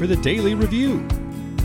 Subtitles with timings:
[0.00, 0.94] for the Daily Review,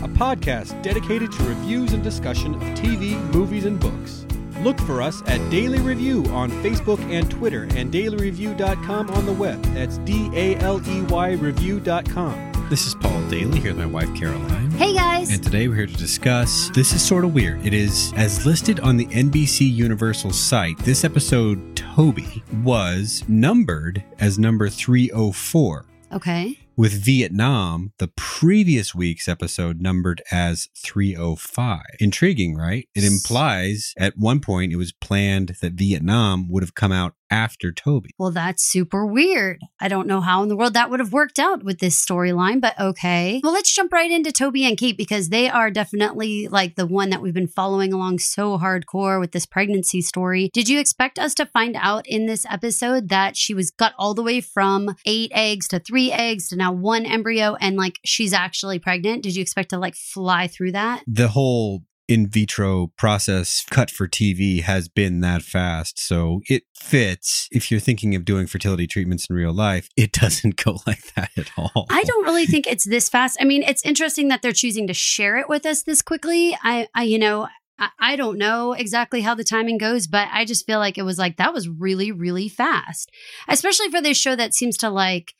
[0.02, 4.26] a podcast dedicated to reviews and discussion of TV, movies, and books.
[4.60, 9.62] Look for us at Daily Review on Facebook and Twitter and dailyreview.com on the web.
[9.72, 12.52] That's D A L E Y review.com.
[12.68, 14.70] This is Paul Daly here with my wife Caroline.
[14.72, 15.32] Hey guys.
[15.32, 16.68] And today we're here to discuss.
[16.74, 17.64] This is sort of weird.
[17.64, 20.76] It is as listed on the NBC Universal site.
[20.80, 25.86] This episode, Toby, was numbered as number 304.
[26.12, 26.65] Okay.
[26.78, 31.80] With Vietnam, the previous week's episode numbered as 305.
[32.00, 32.86] Intriguing, right?
[32.94, 37.72] It implies at one point it was planned that Vietnam would have come out after
[37.72, 38.10] Toby.
[38.18, 39.60] Well, that's super weird.
[39.80, 42.60] I don't know how in the world that would have worked out with this storyline,
[42.60, 43.40] but okay.
[43.42, 47.10] Well, let's jump right into Toby and Kate because they are definitely like the one
[47.10, 50.50] that we've been following along so hardcore with this pregnancy story.
[50.52, 54.14] Did you expect us to find out in this episode that she was got all
[54.14, 58.32] the way from eight eggs to three eggs to now one embryo and like she's
[58.32, 59.22] actually pregnant?
[59.22, 61.02] Did you expect to like fly through that?
[61.06, 65.98] The whole in vitro process cut for TV has been that fast.
[65.98, 67.48] So it fits.
[67.50, 71.30] If you're thinking of doing fertility treatments in real life, it doesn't go like that
[71.36, 71.86] at all.
[71.90, 73.36] I don't really think it's this fast.
[73.40, 76.56] I mean, it's interesting that they're choosing to share it with us this quickly.
[76.62, 80.44] I, I you know, I, I don't know exactly how the timing goes, but I
[80.44, 83.10] just feel like it was like that was really, really fast,
[83.48, 85.34] especially for this show that seems to like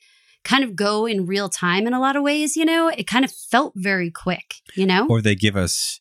[0.44, 2.56] kind of go in real time in a lot of ways.
[2.56, 4.56] You know, it kind of felt very quick.
[4.74, 6.00] You know, Or they give us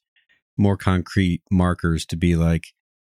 [0.58, 2.64] more concrete markers to be like,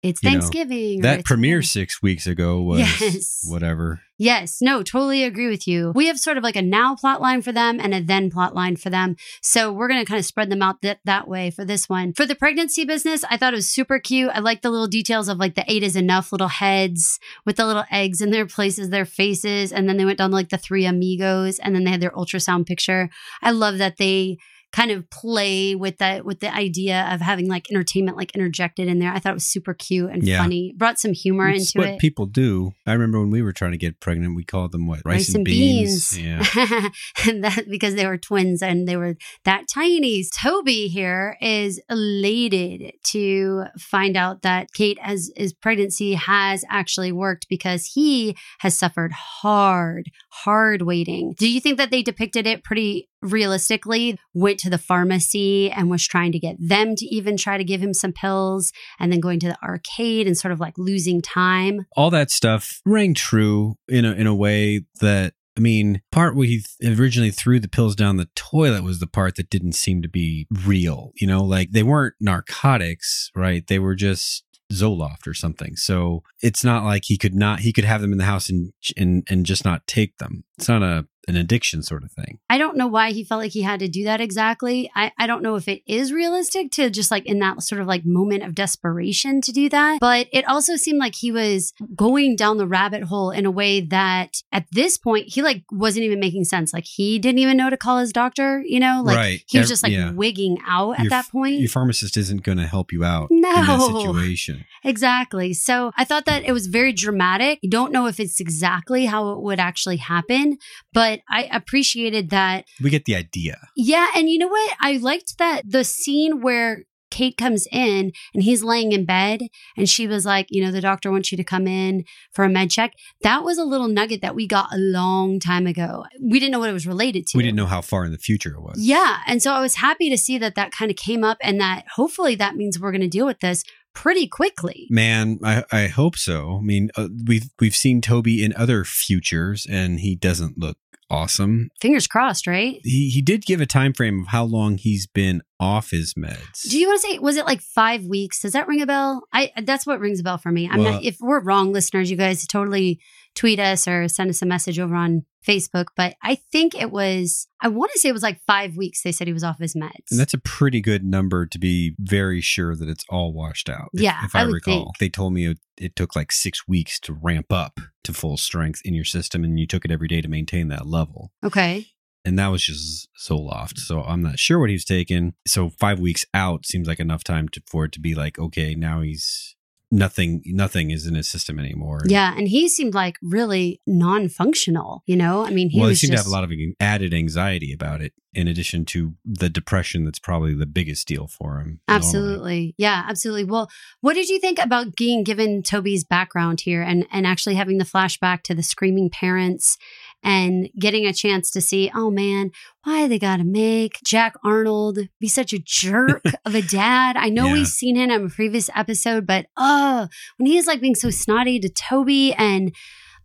[0.04, 1.02] it's you know, Thanksgiving.
[1.02, 3.42] that it's- premiere six weeks ago was Yes.
[3.48, 4.02] whatever.
[4.20, 5.92] Yes, no, totally agree with you.
[5.96, 8.54] We have sort of like a now plot line for them and a then plot
[8.56, 9.16] line for them.
[9.42, 12.14] So we're going to kind of spread them out that, that way for this one.
[12.14, 14.30] For the pregnancy business, I thought it was super cute.
[14.34, 17.66] I like the little details of like the eight is enough little heads with the
[17.66, 19.74] little eggs in their places, their faces.
[19.74, 22.12] And then they went down to like the three amigos and then they had their
[22.12, 23.10] ultrasound picture.
[23.42, 24.38] I love that they
[24.76, 29.00] kind of play with that with the idea of having like entertainment like interjected in
[29.00, 29.14] there.
[29.14, 30.42] I thought it was super cute and Yeah.
[30.42, 30.74] funny.
[30.76, 32.00] Brought some humor It's into what it.
[32.00, 32.74] people do.
[32.86, 35.00] I remember when we were trying to get pregnant, we called them what?
[35.06, 36.20] Rice, rice and beans.
[36.20, 36.44] Yeah.
[37.26, 39.16] and that because they were twins and they were
[39.46, 40.24] that tiny.
[40.38, 47.48] Toby here is elated to find out that Kate has his pregnancy has actually worked
[47.50, 51.34] because he has suffered hard, hard waiting.
[51.38, 54.20] Do you think that they depicted it pretty realistically?
[54.34, 57.82] Went to the pharmacy and was trying to get them to even try to give
[57.82, 61.86] him some pills and then going to the arcade and sort of like losing time.
[61.96, 66.48] all that stuff rang true in a in a way that I mean, part where
[66.48, 70.10] he originally threw the pills down the toilet was the part that didn't seem to
[70.10, 71.12] be real.
[71.16, 73.66] You know, like they weren't narcotics, right?
[73.66, 74.44] They were just
[74.74, 75.76] Zoloft or something.
[75.76, 78.74] So it's not like he could not he could have them in the house and
[78.98, 80.44] and and just not take them.
[80.58, 82.40] It's not a an addiction sort of thing.
[82.50, 84.90] I don't know why he felt like he had to do that exactly.
[84.96, 87.88] I, I don't know if it is realistic to just like in that sort of
[87.88, 90.00] like moment of desperation to do that.
[90.00, 93.82] But it also seemed like he was going down the rabbit hole in a way
[93.82, 96.74] that at this point he like wasn't even making sense.
[96.74, 99.02] Like he didn't even know to call his doctor, you know?
[99.04, 99.44] Like Right.
[99.48, 100.12] he was just like yeah.
[100.12, 101.60] wigging out at Your that point.
[101.60, 104.02] Your pharmacist isn't going to help you out in that No.
[104.14, 104.66] situation.
[104.84, 105.54] Exactly.
[105.54, 107.60] So I thought that it was very dramatic.
[107.64, 110.58] I don't know if it's exactly how it would actually happen,
[110.94, 113.58] but I appreciated that We get the idea.
[113.76, 114.76] Yeah, and you know what?
[114.80, 119.42] I liked that the scene where Kate comes in and he's laying in bed
[119.78, 122.50] and she was like, you know, the doctor wants you to come in for a
[122.50, 122.94] med check.
[123.22, 126.04] That was a little nugget that we got a long time ago.
[126.22, 127.38] We didn't know what it was related to.
[127.38, 128.80] We didn't know how far in the future it was.
[128.80, 131.60] Yeah, and so I was happy to see that that kind of came up and
[131.62, 133.64] that hopefully that means we're going to deal with this
[133.96, 134.88] pretty quickly.
[134.90, 136.58] Man, I, I hope so.
[136.58, 140.78] I mean, uh, we've we've seen Toby in other futures, and he doesn't look
[141.16, 141.70] awesome.
[141.82, 142.80] Fingers crossed, right?
[142.84, 146.64] He he did give a time frame of how long he's been off his meds.
[146.70, 148.42] Do you want to say was it like five weeks?
[148.42, 149.24] Does that ring a bell?
[149.34, 150.70] I that's what rings a bell for me.
[150.72, 153.00] I'm Well- not if we're wrong, listeners, you guys totally
[153.36, 155.88] tweet us or send us a message over on Facebook.
[155.96, 159.04] But I think it was I want to say it was like five weeks.
[159.04, 160.10] They said he was off his meds.
[160.12, 163.90] and that's a pretty good number to be very sure that it's all washed out.
[163.94, 164.98] if- Yeah, if I, recall, think.
[165.00, 168.82] they told me it, it took like six weeks to ramp up to full strength
[168.86, 171.32] in your system, and you took it every day to maintain that level.
[171.44, 171.88] okay.
[172.24, 173.78] and that was just Zoloft.
[173.80, 175.34] So I'm not sure what he's taking.
[175.46, 178.74] So five weeks out seems like enough time to, for it to be like, okay,
[178.76, 179.55] now he's
[179.92, 180.42] nothing.
[180.46, 182.02] Nothing is in his system anymore.
[182.06, 185.04] Yeah, and he seemed like really non-functional.
[185.06, 187.14] You know, I mean, he well, he seemed just to have a lot of added
[187.14, 191.80] anxiety about it, in addition to the depression that's probably the biggest deal for him.
[191.88, 191.98] normally.
[192.06, 192.76] Absolutely.
[192.78, 193.46] Yeah, absolutely.
[193.46, 193.70] Well,
[194.02, 197.86] what did you think about being given Toby's background here and and actually having the
[197.86, 199.78] flashback to the screaming parents
[200.24, 202.50] and getting a chance to see, oh man,
[202.84, 207.16] why they got to make Jack Arnold be such a jerk of a dad.
[207.16, 207.54] I know Yeah.
[207.54, 210.08] we've seen it in a previous episode, but oh,
[210.38, 212.74] when he is like being so snotty to Toby and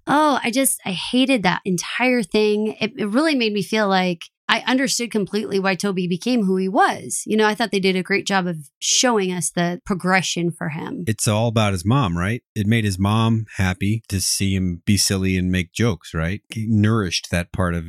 [0.06, 2.76] oh, I just, I hated that entire thing.
[2.80, 6.68] It, it really made me feel like I understood completely why Toby became who he
[6.68, 7.22] was.
[7.24, 10.70] You know, I thought they did a great job of showing us the progression for
[10.70, 11.04] him.
[11.06, 12.42] It's all about his mom, right?
[12.56, 16.40] It made his mom happy to see him be silly and make jokes, right?
[16.52, 17.84] He nourished that part of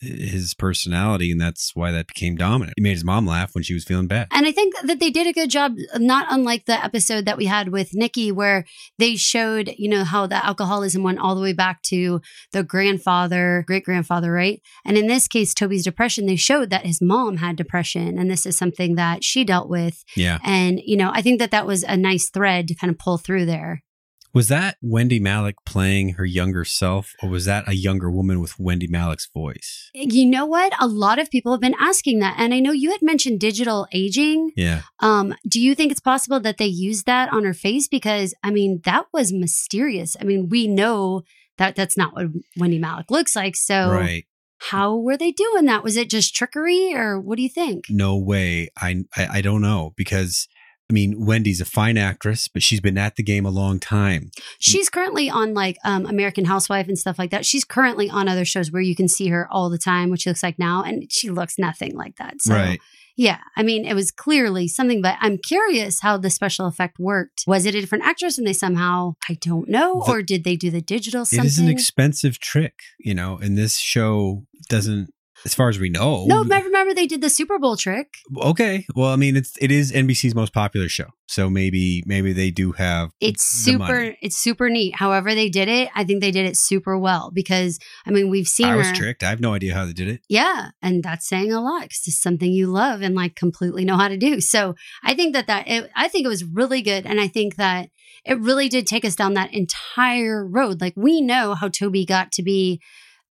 [0.00, 2.72] his personality, and that's why that became dominant.
[2.78, 4.28] He made his mom laugh when she was feeling bad.
[4.32, 7.44] And I think that they did a good job, not unlike the episode that we
[7.44, 8.64] had with Nicky, where
[8.98, 12.22] they showed, you know, how the alcoholism went all the way back to
[12.52, 14.62] the grandfather, great grandfather, right?
[14.86, 18.18] And in this case, Toby's depression, they showed that his mom had depression.
[18.18, 20.04] And this is something that she dealt with.
[20.14, 20.38] Yeah.
[20.44, 23.18] And, you know, I think that that was a nice thread to kind of pull
[23.18, 23.82] through there.
[24.36, 28.58] Was that Wendie Malick playing her younger self, or was that a younger woman with
[28.58, 29.90] Wendie Malick's voice?
[29.94, 30.74] You know what?
[30.78, 32.34] A lot of people have been asking that.
[32.36, 34.50] And I know you had mentioned digital aging.
[34.54, 34.82] Yeah.
[35.00, 37.88] Um, do you think it's possible that they used that on her face?
[37.88, 40.18] Because I mean, that was mysterious.
[40.20, 41.22] I mean, we know
[41.56, 42.26] that that's not what
[42.58, 43.56] Wendie Malick looks like.
[43.56, 44.26] So Right.
[44.58, 45.84] How were they doing that?
[45.84, 47.86] Was it just trickery or what do you think?
[47.88, 48.70] No way.
[48.76, 50.48] I, I I don't know because
[50.88, 54.30] I mean Wendie's a fine actress, but she's been at the game a long time.
[54.58, 57.44] She's currently on like um, American Housewife and stuff like that.
[57.44, 60.30] She's currently on other shows where you can see her all the time, which she
[60.30, 62.40] looks like now, and she looks nothing like that.
[62.42, 62.80] So Right.
[63.18, 67.44] Yeah, I mean, it was clearly something, but I'm curious how the special effect worked.
[67.46, 70.54] Was it a different actress and they somehow, I don't know, The- or did they
[70.54, 71.46] do the digital It something?
[71.46, 76.24] is an expensive trick, you know, and this show doesn't as far as we know.
[76.26, 78.14] no, remember they did the Super Bowl trick.
[78.38, 78.86] Okay.
[78.94, 82.72] Well, I mean, it's it is NBC's most popular show, so maybe maybe they do
[82.72, 83.10] have.
[83.20, 84.18] It's super, money.
[84.22, 84.96] it's super neat.
[84.96, 88.48] However, they did it, I think they did it super well because I mean, we've
[88.48, 88.94] seen I was her.
[88.94, 89.22] tricked.
[89.22, 90.20] I have no idea how they did it.
[90.28, 93.96] Yeah, and that's saying a lot because it's something you love and like completely know
[93.96, 94.40] how to do.
[94.40, 97.56] So I think that that it, I think it was really good, and I think
[97.56, 97.90] that
[98.24, 100.80] it really did take us down that entire road.
[100.80, 102.80] Like we know how Toby got to be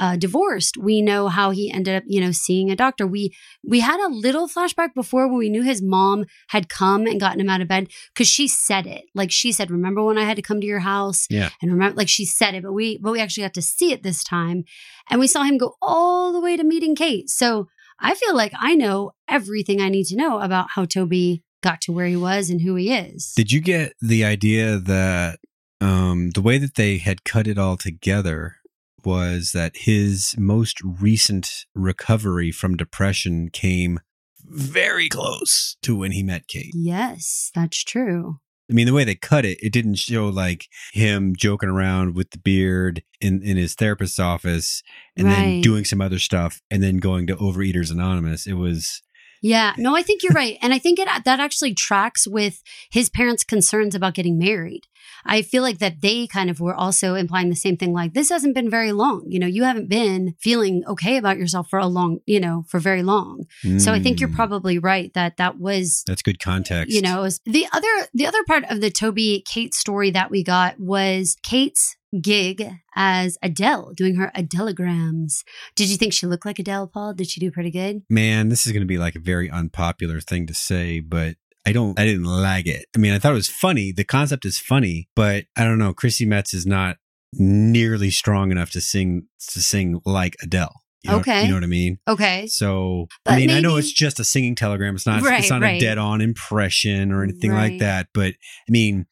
[0.00, 0.76] uh, divorced.
[0.76, 3.06] We know how he ended up, you know, seeing a doctor.
[3.06, 3.34] We
[3.64, 7.40] we had a little flashback before when we knew his mom had come and gotten
[7.40, 9.04] him out of bed because she said it.
[9.14, 11.50] Like she said, "Remember when I had to come to your house?" Yeah.
[11.60, 14.02] and remember, like she said it, but we but we actually got to see it
[14.02, 14.64] this time,
[15.08, 17.30] and we saw him go all the way to meeting Kate.
[17.30, 17.68] So
[18.00, 21.92] I feel like I know everything I need to know about how Toby got to
[21.92, 23.32] where he was and who he is.
[23.36, 25.38] Did you get the idea that
[25.80, 28.56] um, the way that they had cut it all together
[29.04, 34.00] was that his most recent recovery from depression came
[34.44, 36.72] very close to when he met Kate.
[36.74, 38.38] yes, that's true.
[38.70, 42.30] I mean, the way they cut it, it didn't show like him joking around with
[42.30, 44.82] the beard in, in his therapist's office
[45.14, 48.46] and then doing some other stuff and then going to Overeaters Anonymous.
[48.46, 49.02] It was,
[49.42, 53.10] Yeah, no, I think you're right, and I think it that actually tracks with his
[53.10, 54.86] parents' concerns about getting married.
[55.24, 57.92] I feel like that they kind of were also implying the same thing.
[57.92, 59.24] Like this hasn't been very long.
[59.28, 62.78] You know, you haven't been feeling okay about yourself for a long, you know, for
[62.80, 63.44] very long.
[63.78, 66.94] So I think you're Mm, probably right that that was That's good context.
[66.94, 70.30] you know it was the other the other part of the toby kate story that
[70.30, 75.44] we got was kate's gig as adele doing her Adelegrams.
[75.74, 78.66] did you think she looked like adele paul did she do pretty good man, this
[78.66, 82.04] is going to be like a very unpopular thing to say, but I don't, I
[82.04, 82.86] didn't lag it.
[82.94, 83.92] I mean, I thought it was funny.
[83.92, 85.94] The concept is funny, but I don't know.
[85.94, 86.96] Chrissy Metz is not
[87.34, 90.74] nearly strong enough to sing, to sing like Adele.
[91.02, 91.42] You know, Okay.
[91.42, 91.98] You know what I mean?
[92.08, 94.94] okay So, But I mean, I know it's just a singing telegram.
[94.96, 95.80] It's not, Right, it's not right.
[95.80, 97.72] a dead on impression or anything Right.
[97.72, 98.08] like that.
[98.12, 98.34] But
[98.68, 99.06] I mean,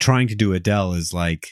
[0.00, 1.48] trying to do Adele is like,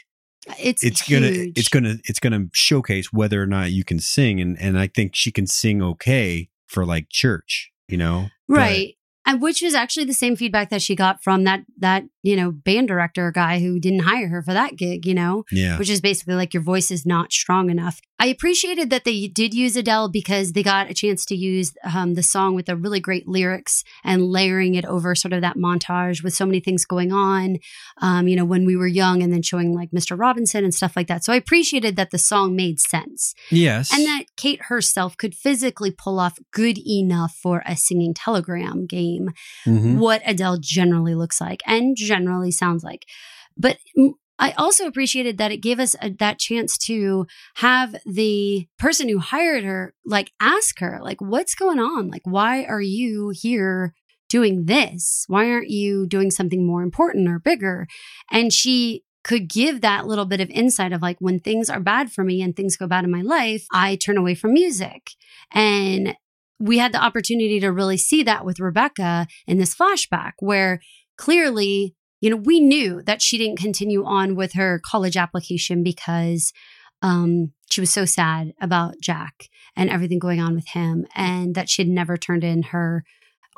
[0.59, 4.59] it's it's gonna it's gonna it's gonna showcase whether or not you can sing and
[4.61, 8.29] and I think she can sing okay for like church, you know.
[8.49, 8.95] But- right
[9.27, 12.51] and which was actually the same feedback that she got from that that you know
[12.51, 15.79] band director guy who didn't hire her for that gig you know yeah.
[15.79, 18.01] which is basically like your voice is not strong enough.
[18.21, 22.15] I appreciated that they did use Adele because they got a chance to use um,
[22.15, 26.23] the song with the really great lyrics and layering it over sort of that montage
[26.23, 27.59] with so many things going on,
[28.01, 30.19] um, you know, when we were young and then showing like Mr.
[30.19, 31.25] Robinson and stuff like that.
[31.25, 33.93] So I appreciated that the song made sense Yes.
[33.93, 39.33] and that Kate herself could physically pull off good enough for a singing telegram game
[39.67, 39.99] Mhm.
[39.99, 42.14] what Adele generally looks like and generally
[42.51, 43.07] sounds like.
[43.57, 43.79] But
[44.39, 49.19] I also appreciated that it gave us a, that chance to have the person who
[49.19, 53.95] hired her like ask her like what's going on like why are you here
[54.29, 57.87] doing this why aren't you doing something more important or bigger
[58.33, 62.13] and she could give that little bit of insight of like when things are bad
[62.13, 65.11] for me and things go bad in my life, I turn away from music.
[65.51, 66.15] And
[66.61, 70.81] we had the opportunity to really see that with Rebecca in this flashback where
[71.17, 76.55] clearly, you know, we knew that she didn't continue on with her college application because
[77.03, 81.69] um, she was so sad about Jack and everything going on with him, and that
[81.69, 83.05] she had never turned in her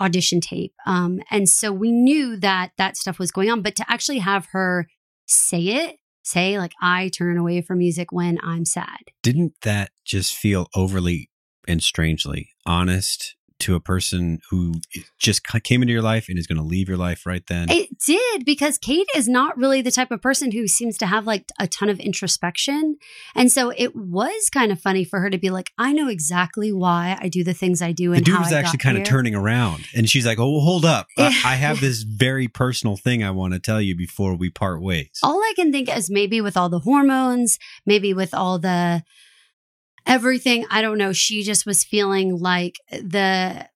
[0.01, 0.75] audition tape.
[0.85, 4.47] Um, and so we knew that that stuff was going on, but to actually have
[4.51, 4.89] her
[5.29, 8.99] say it, say, like, I turn away from music when I'm sad.
[9.23, 11.31] Didn't that just feel overly
[11.69, 14.75] and strangely honest to a person who
[15.19, 17.71] just came into your life and is going to leave your life right then?
[17.71, 21.27] It did because Kate is not really the type of person who seems to have
[21.27, 22.97] like a ton of introspection.
[23.35, 26.73] And so it was kind of funny for her to be like, I know exactly
[26.73, 28.13] why I do the things I do.
[28.13, 31.07] And the dude was actually kind of turning around and she's like, Oh, hold up.
[31.17, 34.81] I, I have this very personal thing I want to tell you before we part
[34.81, 35.19] ways.
[35.23, 39.03] All I can think is maybe with all the hormones, maybe with all the
[40.07, 43.69] everything, I don't know, she just was feeling like the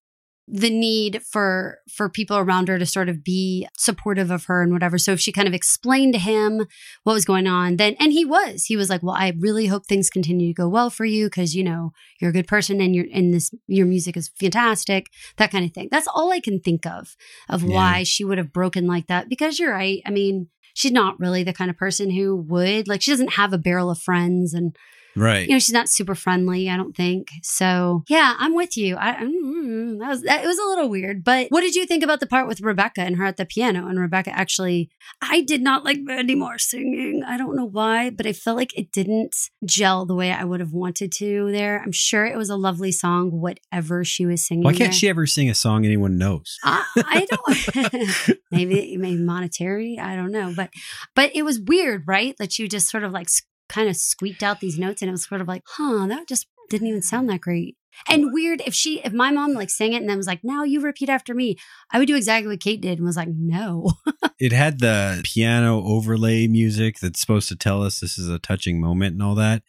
[0.53, 4.73] the need for for people around her to sort of be supportive of her and
[4.73, 4.99] whatever.
[4.99, 6.67] So if she kind of explained to him
[7.05, 8.65] what was going on, then and he was.
[8.65, 11.55] He was like, "Well, I really hope things continue to go well for you because
[11.55, 15.07] you know, you're a good person and your and this your music is fantastic."
[15.37, 15.87] That kind of thing.
[15.89, 17.15] That's all I can think of
[17.49, 17.69] of Yeah.
[17.75, 20.03] why she would have broken like that because you're right.
[20.05, 23.53] I mean, she's not really the kind of person who would like she doesn't have
[23.53, 24.75] a barrel of friends and
[25.17, 25.49] Right.
[25.49, 27.29] you know she's not super friendly i don't think.
[27.43, 28.97] So yeah i'm with you.
[28.97, 31.25] I mm, that was that, it was a little weird.
[31.25, 33.87] But what did you think about the part with rebecca and her at the piano?
[33.89, 34.91] And rebecca actually
[35.23, 37.23] i did not like Mandy Moore singing.
[37.27, 40.61] I don't know why but i felt like it didn't gel the way i would
[40.61, 41.81] have wanted to there.
[41.83, 44.93] I'm sure it was a lovely song whatever she was singing Why can't there.
[44.93, 46.59] she ever sing a song anyone knows?
[46.65, 49.99] I, I don't maybe maybe monetary?
[50.01, 50.53] I don't know.
[50.55, 50.71] But
[51.15, 52.37] but it was weird right?
[52.39, 53.29] That you just sort of like
[53.71, 56.47] kind of squeaked out these notes and it was sort of like huh that just
[56.69, 57.77] didn't even sound that great
[58.09, 60.63] and weird if she if my mom like sang it and then was like now
[60.63, 61.57] you repeat after me
[61.91, 63.91] i would do exactly what kate did and was like no
[64.41, 68.81] it had the piano overlay music that's supposed to tell us this is a touching
[68.81, 69.63] moment and all that.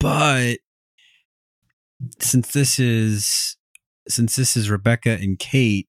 [0.00, 0.56] But
[2.20, 3.56] since this is
[4.08, 5.88] since this is Rebecca and Kate,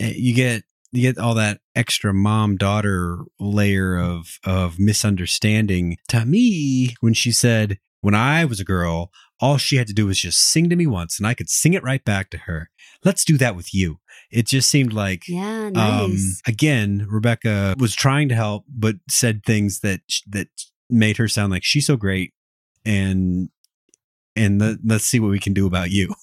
[0.00, 5.96] eh, you get you get all that extra mom daughter layer of of misunderstanding.
[6.08, 10.06] To me, when she said, "When I was a girl, all she had to do
[10.06, 12.70] was just sing to me once, and I could sing it right back to her."
[13.04, 13.98] Let's do that with you.
[14.30, 16.16] It just seemed like yeah nice um,
[16.46, 20.48] again, Rebecca was trying to help, but said things that that
[20.88, 22.32] made her sound like she's so great,
[22.84, 23.48] and
[24.36, 26.14] and the, let's see what we can do about you.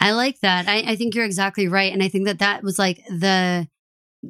[0.00, 0.68] I like that.
[0.68, 3.68] I, I think you're exactly right, and I think that that was like the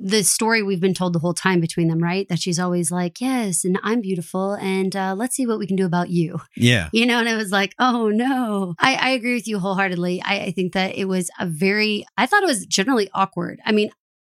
[0.03, 2.29] the story we've been told the whole time between them, right?
[2.29, 5.77] That she's always like, "Yes, and I'm beautiful, and uh, let's see what we can
[5.77, 9.35] do about you." Yeah, You know, and I was like, "Oh no!" I, I agree
[9.35, 10.23] with you wholeheartedly.
[10.23, 12.07] I, I think that it was a very.
[12.17, 13.61] I thought it was generally awkward.
[13.65, 13.91] I mean,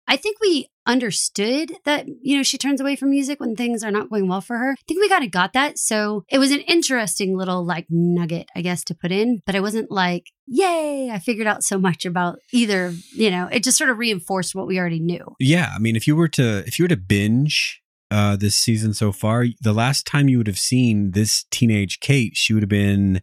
[0.07, 3.91] I think we understood that you know she turns away from music when things are
[3.91, 4.71] not going well for her.
[4.71, 5.77] I think we kind of got that.
[5.77, 9.41] So it was an interesting little like nugget, I guess, to put in.
[9.45, 12.93] But I wasn't like, "Yay!" I figured out so much about either.
[13.13, 15.35] You know, it just sort of reinforced what we already knew.
[15.39, 15.71] yeah.
[15.75, 19.11] I mean, if you were to if you were to binge uh, this season so
[19.11, 23.21] far, the last time you would have seen this teenage Kate, she would have been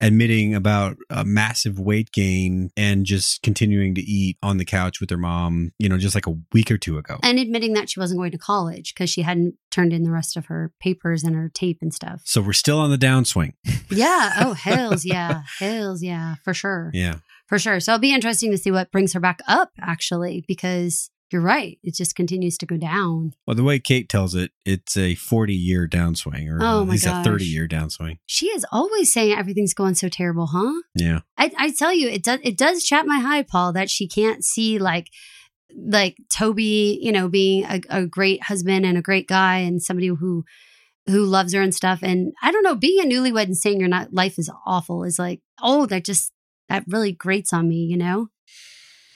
[0.00, 5.10] admitting about a massive weight gain and just continuing to eat on the couch with
[5.10, 5.72] her mom.
[5.78, 7.18] You know, just like a week or two ago.
[7.22, 10.36] And admitting that she wasn't going to college because she hadn't turned in the rest
[10.36, 12.22] of her papers and her tape and stuff.
[12.24, 13.54] So we're still on the downswing.
[13.92, 14.34] Yeah.
[14.38, 15.42] Oh, hells yeah.
[15.58, 16.92] Hells yeah, for sure.
[16.94, 17.16] Yeah.
[17.48, 17.80] For sure.
[17.80, 21.78] So it'll be interesting to see what brings her back up, actually, because you're right.
[21.82, 23.34] It just continues to go down.
[23.46, 27.06] Well, the way Kate tells it, it's a 40 year downswing, or Oh at least
[27.06, 28.18] a 30 year downswing.
[28.26, 30.82] She is always saying everything's going so terrible, huh?
[30.94, 31.20] Yeah.
[31.38, 34.44] I, I tell you, it does it does chat my high, Paul, that she can't
[34.44, 35.08] see like
[35.76, 40.08] like Toby, you know, being a, a great husband and a great guy and somebody
[40.08, 40.44] who
[41.06, 42.00] who loves her and stuff.
[42.02, 45.18] And I don't know, being a newlywed and saying your not life is awful is
[45.18, 46.32] like, oh, that just
[46.68, 48.28] that really grates on me, you know?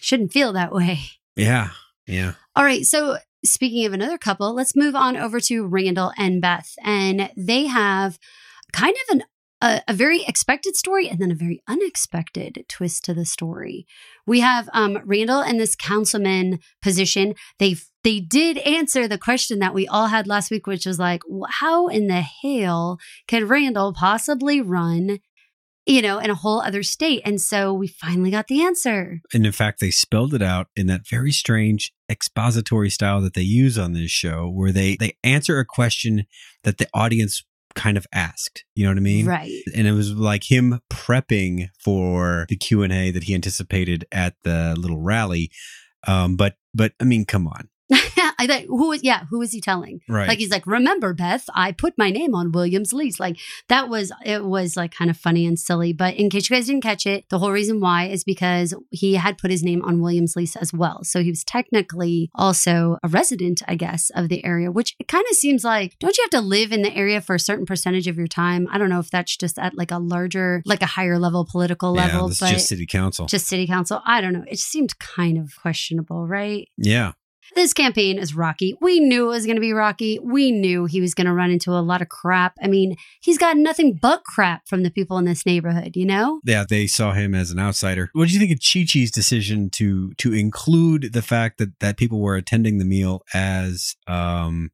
[0.00, 1.00] Shouldn't feel that way.
[1.36, 1.70] Yeah.
[2.06, 2.32] Yeah.
[2.54, 2.84] All right.
[2.84, 6.74] So, speaking of another couple, let's move on over to Randall and Beth.
[6.82, 8.18] And they have
[8.72, 9.24] kind of an
[9.64, 13.86] a, a very expected story and then a very unexpected twist to the story.
[14.26, 17.34] We have um, Randall in this councilman position.
[17.58, 21.22] They they did answer the question that we all had last week, which was like,
[21.48, 25.20] how in the hell could Randall possibly run
[25.86, 27.22] you know, in a whole other state.
[27.24, 29.20] And so we finally got the answer.
[29.32, 33.42] And in fact, they spelled it out in that very strange expository style that they
[33.42, 36.24] use on this show, where they they answer a question
[36.62, 38.64] that the audience kind of asked.
[38.74, 39.26] You know what I mean?
[39.26, 39.62] Right.
[39.76, 44.34] And it was like him prepping for the Q and A that he anticipated at
[44.44, 45.50] the little rally.
[46.06, 47.68] Um, but but I mean, come on.
[48.44, 50.00] I thought, who was, yeah, who was he telling?
[50.08, 50.28] Right.
[50.28, 53.18] Like, he's like, remember, Beth, I put my name on Williams' lease.
[53.18, 55.92] Like, that was, it was like kind of funny and silly.
[55.92, 59.14] But in case you guys didn't catch it, the whole reason why is because he
[59.14, 61.04] had put his name on Williams' lease as well.
[61.04, 65.24] So he was technically also a resident, I guess, of the area, which it kind
[65.30, 68.06] of seems like, don't you have to live in the area for a certain percentage
[68.08, 68.68] of your time?
[68.70, 71.94] I don't know if that's just at like a larger, like a higher level political
[71.94, 73.26] yeah, level, is but just city council.
[73.26, 74.02] just city council.
[74.04, 74.44] I don't know.
[74.46, 76.68] It seemed kind of questionable, right?
[76.76, 77.12] yeah.
[77.54, 78.76] This campaign is rocky.
[78.80, 80.18] We knew it was going to be rocky.
[80.18, 82.54] We knew he was going to run into a lot of crap.
[82.62, 86.40] I mean, he's got nothing but crap from the people in this neighborhood, you know?
[86.44, 88.10] Yeah, they saw him as an outsider.
[88.12, 91.96] What do you think of Chi Chi's decision to to include the fact that that
[91.96, 94.70] people were attending the meal as um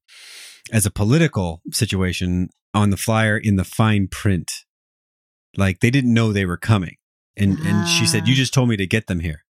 [0.73, 4.51] as a political situation on the flyer in the fine print?
[5.57, 6.97] Like they didn't know they were coming.
[7.37, 8.27] And and she said, Ah.
[8.27, 9.45] "You just told me to get them here.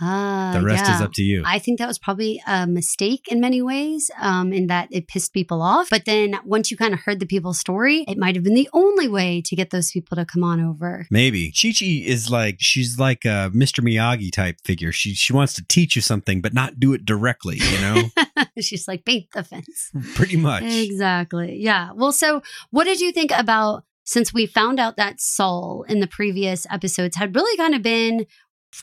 [0.00, 3.40] Ah, The rest is up to you." I think that was probably a mistake in
[3.40, 5.88] many ways, um, in that it pissed people off.
[5.90, 8.68] But then once you kind of heard the people's story, it might have been the
[8.72, 11.06] only way to get those people to come on over.
[11.10, 13.80] Maybe Chi Chi is like she's like a Mr.
[13.80, 14.92] Miyagi type figure.
[14.92, 17.58] She she wants to teach you something, but not do it directly.
[17.58, 18.02] You know,
[18.60, 19.90] She's like, paint the fence.
[20.14, 20.64] pretty much.
[20.64, 21.56] Exactly.
[21.58, 21.92] Yeah.
[21.94, 26.06] Well, so what did you think about since we found out that Saul in the
[26.08, 28.26] previous episodes had really kind of been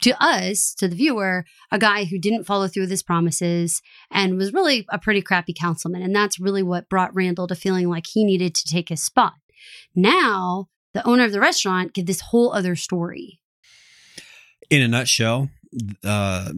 [0.01, 3.81] to us, to the viewer, a guy who didn't follow through with his promises
[4.11, 6.01] and was really a pretty crappy councilman.
[6.01, 9.33] And that's really what brought Randall to feeling like he needed to take his spot.
[9.95, 13.39] Now, the owner of the restaurant gave this whole other story.
[14.69, 15.49] in a nutshell,
[16.03, 16.51] uh,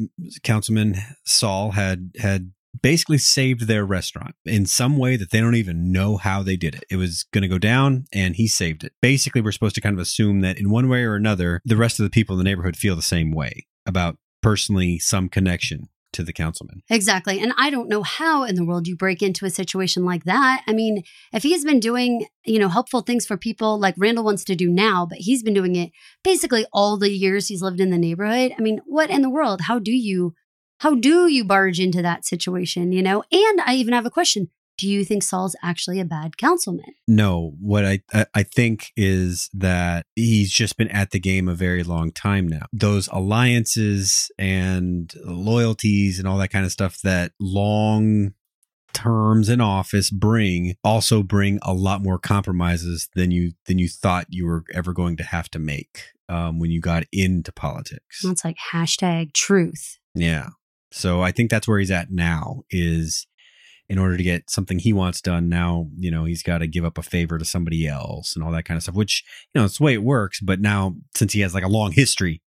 [0.43, 5.91] Councilman Saul had had basically saved their restaurant in some way that they don't even
[5.91, 6.83] know how they did it.
[6.89, 8.93] It was going to go down, and he saved it.
[9.01, 11.99] Basically, we're supposed to kind of assume that in one way or another, the rest
[11.99, 16.23] of the people in the neighborhood feel the same way about personally some connection to
[16.23, 16.81] the councilman.
[16.89, 17.39] Exactly.
[17.39, 20.61] And I don't know how in the world you break into a situation like that.
[20.67, 24.25] I mean, if he has been doing, you know, helpful things for people like Randall
[24.25, 25.91] wants to do now, but he's been doing it
[26.23, 28.53] basically all the years he's lived in the neighborhood.
[28.57, 29.61] I mean, what in the world?
[29.61, 30.33] How do you
[30.81, 33.23] how do you barge into that situation, you know?
[33.31, 34.49] And I even have a question.
[34.79, 36.95] Do you think Saul's actually a bad councilman?
[37.07, 38.01] No, what I
[38.33, 42.65] I- think is that he's just been at the game a very long time now.
[42.73, 48.33] Those alliances and loyalties and all that kind of stuff that long
[48.93, 54.25] terms in office bring also bring a lot more compromises than you than you thought
[54.29, 58.21] you were ever going to have to make um, when you got into politics.
[58.23, 59.99] That's like hashtag truth.
[60.15, 60.49] Yeah.
[60.91, 63.27] So I think that's where he's at now is
[63.89, 66.85] in order to get something he wants done now, you know, he's got to give
[66.85, 69.23] up a favor to somebody else and all that kind of stuff, which,
[69.53, 70.39] you know, it's the way it works.
[70.39, 72.41] But now, since he has like a long history,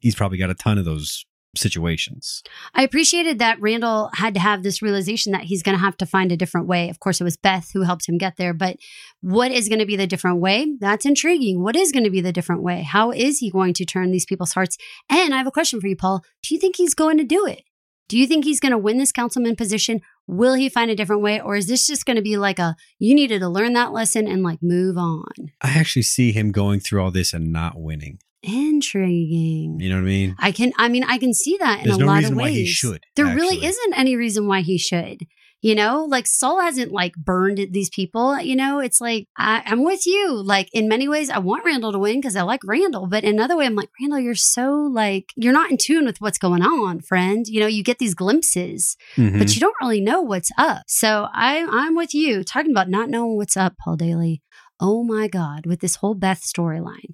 [0.00, 2.42] he's probably got a ton of those situations.
[2.74, 6.06] I appreciated that Randall had to have this realization that he's going to have to
[6.06, 6.88] find a different way.
[6.88, 8.76] Of course, it was Beth who helped him get there, but
[9.20, 10.76] what is going to be the different way?
[10.80, 11.62] That's intriguing.
[11.62, 12.82] What is going to be the different way?
[12.82, 14.76] How is he going to turn these people's hearts?
[15.10, 16.24] And I have a question for you, Paul.
[16.42, 17.62] Do you think he's going to do it?
[18.08, 20.00] Do you think he's going to win this councilman position?
[20.28, 21.40] Will he find a different way?
[21.40, 24.28] Or is this just going to be like a, you needed to learn that lesson
[24.28, 25.24] and like move on?
[25.60, 28.18] I actually see him going through all this and not winning.
[28.42, 29.78] Intriguing.
[29.80, 30.36] You know what I mean?
[30.38, 32.36] I can, I mean, I can see that in There's a no lot of ways.
[32.36, 33.04] why he should.
[33.16, 35.26] There really isn't any reason why he should.
[35.66, 38.38] You know, like Saul hasn't like burned these people.
[38.40, 40.32] You know, it's like I, I'm with you.
[40.54, 43.30] Like in many ways, I want Randall to win because I like Randall, but in
[43.34, 46.62] another way, I'm like Randall, you're so like you're not in tune with what's going
[46.62, 47.46] on, friend.
[47.48, 49.38] You know, you get these glimpses, Mhm.
[49.40, 50.82] but you don't really know what's up.
[50.86, 52.44] So I, I'm with you.
[52.44, 54.42] Talking about not knowing what's up, Paul Daly.
[54.78, 57.10] Oh my God, with this whole Beth storyline.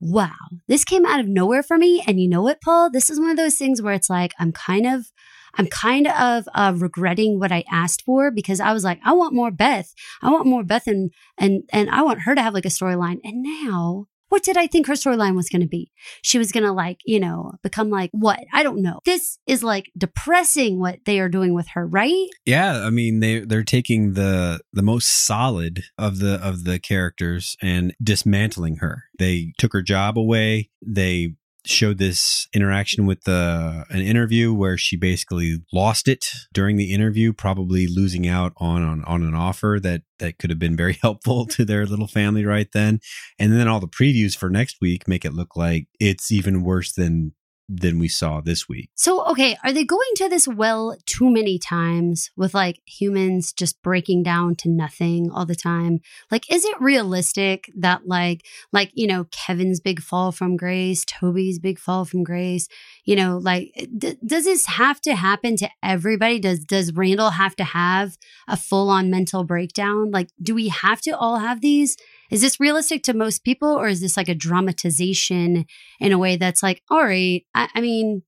[0.00, 0.34] Wow,
[0.68, 2.04] this came out of nowhere for me.
[2.06, 2.88] And you know what, Paul?
[2.88, 5.10] This is one of those things where it's like I'm kind of
[5.56, 9.34] I'm kind of uh, regretting what I asked for because I was like, I want
[9.34, 9.92] more Beth.
[10.22, 13.18] I want more Beth and and and I want her to have like a storyline.
[13.24, 15.92] And now, what did I think her storyline was going to be?
[16.22, 18.40] She was going to like, you know, become like what?
[18.52, 19.00] I don't know.
[19.04, 22.28] This is like depressing what they are doing with her, right?
[22.44, 27.56] Yeah, I mean they they're taking the the most solid of the of the characters
[27.62, 29.04] and dismantling her.
[29.18, 30.70] They took her job away.
[30.84, 31.34] They
[31.68, 37.32] showed this interaction with the an interview where she basically lost it during the interview,
[37.32, 41.46] probably losing out on on, on an offer that that could have been very helpful
[41.46, 43.00] to their little family right then.
[43.38, 46.92] And then all the previews for next week make it look like it's even worse
[46.92, 47.32] than
[47.68, 48.90] than we saw this week.
[48.94, 53.82] So, okay, are they going to this well too many times with like humans just
[53.82, 56.00] breaking down to nothing all the time?
[56.30, 61.58] Like, is it realistic that like, like, you know, Kevin's big fall from grace, Toby's
[61.58, 62.68] big fall from grace,
[63.04, 66.38] you know, like, d- does this have to happen to everybody?
[66.38, 70.10] Does, does Randall have to have a full on mental breakdown?
[70.12, 71.96] Like, do we have to all have these?
[72.30, 75.66] Is this realistic to most people, or is this like a dramatization
[76.00, 78.22] in a way that's like, all right, I, I mean,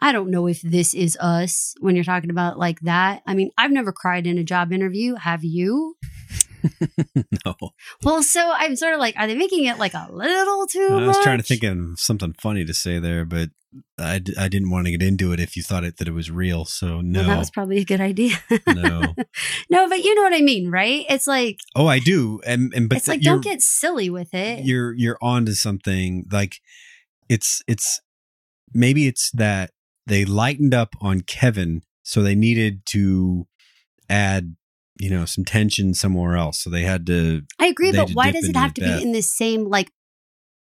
[0.00, 3.22] I don't know if this is us when you're talking about like that.
[3.26, 5.14] I mean, I've never cried in a job interview.
[5.14, 5.96] Have you?
[7.44, 7.54] no.
[8.02, 11.06] Well, so I'm sort of like, are they making it like a little too I
[11.06, 13.50] was trying to think of something funny to say there, but
[13.98, 16.12] I, d- I didn't want to get into it if you thought it that it
[16.12, 16.64] was real.
[16.64, 18.36] So no, Well, that was probably a good idea.
[18.68, 19.14] no.
[19.70, 21.04] no, but you know what I mean, right?
[21.08, 24.64] It's like, Oh, I do, and and but it's like, don't get silly with it.
[24.64, 26.26] you're you're onto something.
[26.30, 26.60] Like
[27.28, 28.00] it's it's
[28.72, 29.70] maybe it's that
[30.06, 33.46] they lightened up on Kevin, so they needed to
[34.08, 34.56] add
[35.00, 36.58] you know some tension somewhere else.
[36.62, 39.22] So they had to I agree, but why does it have to be in the
[39.22, 39.90] same like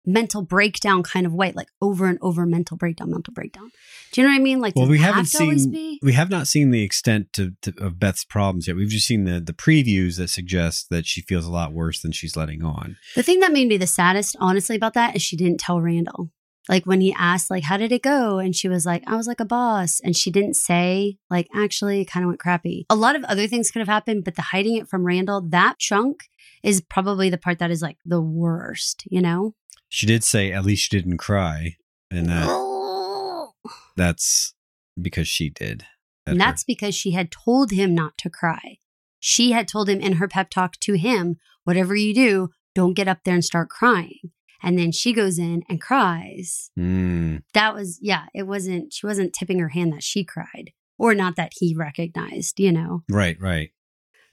[0.05, 3.71] mental breakdown kind of way, like over and over mental breakdown, mental breakdown?
[4.11, 4.61] Do you know what I mean?
[4.61, 7.99] Like, Well, we haven't have seen we have not seen the extent to, to, of
[7.99, 8.75] Beth's problems yet.
[8.75, 12.11] We've just seen the the previews that suggest that she feels a lot worse than
[12.11, 12.97] she's letting on.
[13.15, 16.29] The thing that made me the saddest, honestly, about that is she didn't tell Randall.
[16.67, 18.39] Like when he asked, like, how did it go?
[18.39, 20.01] And she was like, I was like a boss.
[20.03, 22.85] And she didn't say, like, actually, it kind of went crappy.
[22.89, 25.77] A lot of other things could have happened, but the hiding it from Randall, that
[25.77, 26.23] chunk
[26.63, 29.53] is probably the part that is like the worst, you know?
[29.89, 31.77] She did say at least she didn't cry,
[32.11, 32.49] and that
[33.95, 34.53] that's
[34.99, 35.85] because she did.
[36.25, 38.79] And that's because she had told him not to cry.
[39.19, 43.07] She had told him in her pep talk to him, whatever you do, don't get
[43.07, 44.31] up there and start crying.
[44.61, 46.71] And then she goes in and cries.
[46.77, 51.13] Mm, That was, yeah, it wasn't, she wasn't tipping her hand that she cried or
[51.13, 53.03] not that he recognized, you know?
[53.09, 53.71] right, right.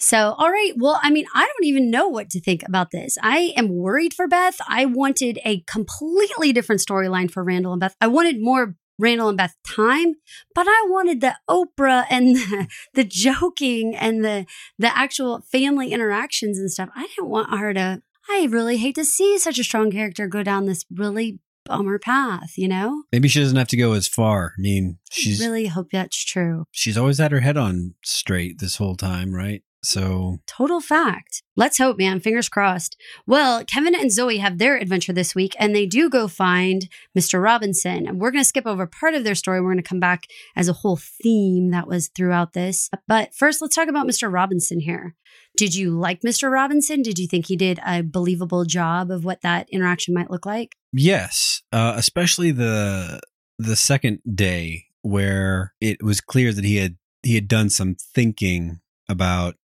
[0.02, 0.72] So, all right.
[0.76, 3.16] Well, I mean, I don't even know what to think about this.
[3.22, 4.58] I am worried for Beth.
[4.66, 7.94] I wanted a completely different storyline for Randall and Beth.
[8.00, 10.14] I wanted more Randall and Beth time,
[10.56, 14.44] but I wanted the Oprah and the, the joking and the
[14.76, 16.88] the actual family interactions and stuff.
[16.96, 18.02] I didn't want her to.
[18.28, 22.52] I really hate to see such a strong character go down this really bummer path.
[22.56, 24.54] You know, Maybe she doesn't have to go as far.
[24.58, 26.64] I mean, she's I really hope that's true.
[26.72, 29.62] she's always had her head on straight this whole time, right?
[29.82, 31.42] So Total fact.
[31.56, 32.20] Let's hope, man.
[32.20, 32.96] Fingers crossed.
[33.26, 37.42] Well, Kevin and Zoe have their adventure this week, and they do go find Mr.
[37.42, 38.06] Robinson.
[38.06, 39.60] And we're going to skip over part of their story.
[39.60, 40.24] We're going to come back
[40.56, 42.88] as a whole theme that was throughout this.
[43.08, 44.32] But first, let's talk about Mr.
[44.32, 45.14] Robinson here.
[45.56, 46.50] Did you like Mr.
[46.50, 47.02] Robinson?
[47.02, 50.76] Did you think he did a believable job of what that interaction might look like?
[50.92, 53.20] yes, uh, especially the
[53.58, 58.80] the second day where it was clear that he had he had done some thinking
[59.08, 59.56] about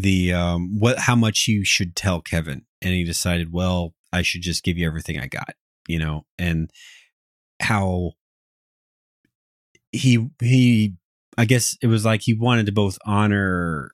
[0.00, 4.42] the um what how much you should tell Kevin, and he decided, well, I should
[4.42, 5.54] just give you everything I got,
[5.88, 6.70] you know, and
[7.60, 8.12] how
[9.90, 10.94] he he
[11.36, 13.92] I guess it was like he wanted to both honor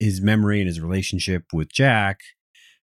[0.00, 2.20] his memory and his relationship with Jack,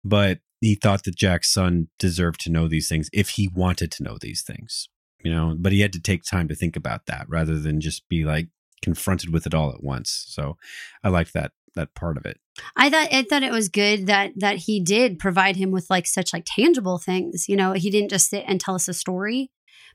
[0.04, 4.02] but he thought that Jack's son deserved to know these things if he wanted to
[4.02, 4.88] know these things,
[5.22, 8.08] you know, but he had to take time to think about that rather than just
[8.08, 8.48] be like
[8.82, 10.24] confronted with it all at once.
[10.28, 10.56] So
[11.04, 12.38] I liked that that part of it.
[12.76, 16.06] I thought I thought it was good that that he did provide him with like
[16.06, 17.48] such like tangible things.
[17.48, 19.50] You know, he didn't just sit and tell us a story,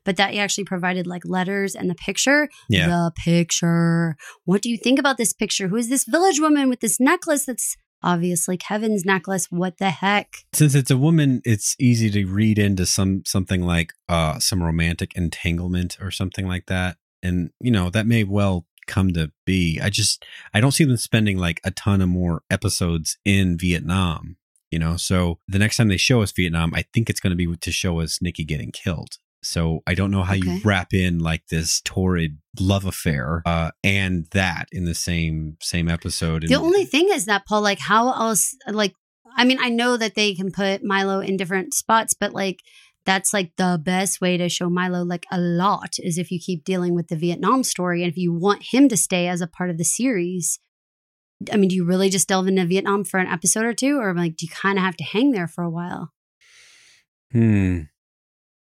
[0.05, 2.49] but that he actually provided like letters and the picture.
[2.69, 2.87] Yeah.
[2.87, 4.15] The picture.
[4.45, 5.67] What do you think about this picture?
[5.67, 9.47] Who is this village woman with this necklace that's obviously Kevin's necklace?
[9.49, 10.33] What the heck?
[10.53, 15.15] Since it's a woman, it's easy to read into some something like uh some romantic
[15.15, 16.97] entanglement or something like that.
[17.23, 19.79] And you know, that may well come to be.
[19.81, 24.37] I just I don't see them spending like a ton of more episodes in Vietnam,
[24.71, 24.97] you know.
[24.97, 27.71] So the next time they show us Vietnam, I think it's going to be to
[27.71, 29.17] show us Nicky getting killed.
[29.43, 30.47] So I don't know how Okay.
[30.47, 35.87] you wrap in like this torrid love affair uh and that in the same same
[35.89, 36.43] episode.
[36.47, 38.55] The And- only thing is that Paul, like, how else?
[38.67, 38.93] Like,
[39.35, 42.59] I mean, I know that they can put Milo in different spots, but like,
[43.05, 46.63] that's like the best way to show Milo like a lot is if you keep
[46.63, 49.69] dealing with the Vietnam story, and if you want him to stay as a part
[49.69, 50.59] of the series.
[51.51, 54.13] I mean, do you really just delve into Vietnam for an episode or two, or
[54.13, 56.11] like, do you kind of have to hang there for a while?
[57.31, 57.79] Hmm.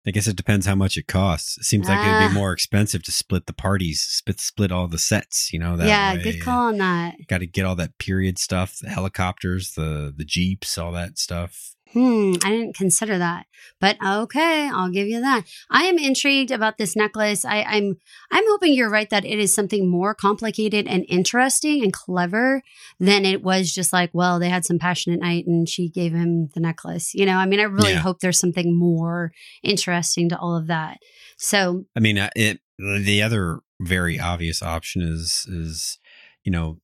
[0.07, 1.57] I guess it depends how much it costs.
[1.57, 2.27] It seems like it'd Ah.
[2.29, 5.51] be more expensive to split the parties, split split all the sets.
[5.51, 5.87] You know that.
[5.87, 6.23] yeah, way.
[6.23, 7.15] good call on that.
[7.27, 11.75] Got to get all that period stuff, the helicopters, the the jeeps, all that stuff.
[11.93, 13.47] Hmm, I didn't consider that,
[13.81, 15.45] but okay, I'll give you that.
[15.71, 17.43] I am intrigued about this necklace.
[17.45, 17.97] I, I'm
[18.29, 22.61] I'm hoping you're right that it is something more complicated and interesting and clever
[22.99, 26.49] than it was just like, well, they had some passionate night and she gave him
[26.53, 27.15] the necklace.
[27.15, 28.01] You know, I mean, I really Yeah.
[28.01, 29.31] hope there's something more
[29.63, 30.99] interesting to all of that.
[31.37, 32.59] So I mean, uh, it.
[32.77, 35.97] The other very obvious option is is
[36.43, 36.77] you know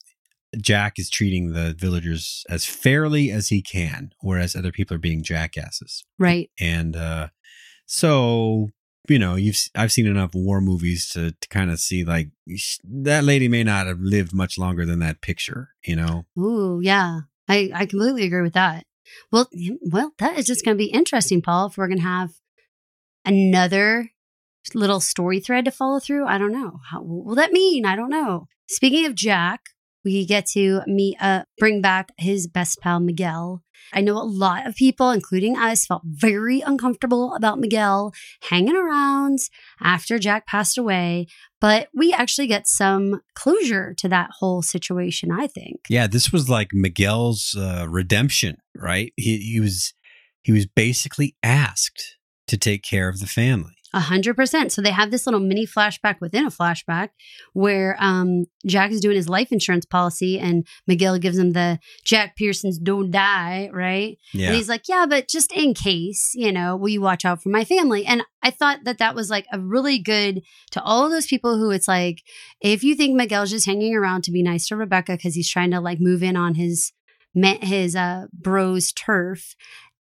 [0.62, 5.24] Jack is treating the villagers as fairly as he can, whereas other people are being
[5.24, 6.06] jackasses.
[6.20, 7.28] right, And uh,
[7.86, 8.70] so,
[9.08, 12.30] you know, you've I've seen enough war movies to to kind of see like
[12.84, 15.70] that lady may not have lived much longer than that picture.
[15.86, 18.86] You know, ooh, yeah, I I completely agree with that.
[19.32, 19.48] Well,
[19.82, 21.68] well, that is just going to be interesting, Paul.
[21.68, 22.32] If we're going to have
[23.24, 24.10] another
[24.74, 26.80] little story thread to follow through, I don't know.
[26.90, 27.86] How what will that mean?
[27.86, 28.48] I don't know.
[28.68, 29.62] Speaking of Jack,
[30.06, 33.62] we get to meet, uh, bring back his best pal Miguel.
[33.94, 38.14] I know a lot of people, including us, felt very uncomfortable about Miguel
[38.44, 39.40] hanging around
[39.82, 41.28] after Jack passed away,
[41.60, 45.32] but we actually get some closure to that whole situation.
[45.32, 45.82] I think.
[45.90, 49.12] yeah, this was like Miguel's uh, redemption, right?
[49.18, 49.94] He he was
[50.44, 53.75] he was basically asked to take care of the family.
[53.96, 54.74] A hundred percent.
[54.74, 57.12] So they have this little mini flashback within a flashback
[57.54, 62.36] where um, Jack is doing his life insurance policy and Miguel gives him the Jack
[62.36, 64.18] Pearson's don't die, right?
[64.34, 67.42] Yeah, And he's like, yeah, but just in case, you know, will you watch out
[67.42, 68.06] for my family?
[68.06, 71.58] And I thought that that was like a really good to all of those people
[71.58, 72.22] who it's like,
[72.60, 75.72] if you think Miguel's just hanging around to be nice to Rebecca because he's trying
[75.72, 76.92] to like move in on his
[77.36, 79.56] me- his uh, bros turf.